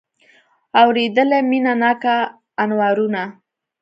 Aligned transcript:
اورېدله 0.81 1.39
مینه 1.49 1.73
ناکه 1.81 2.15
انوارونه 2.63 3.23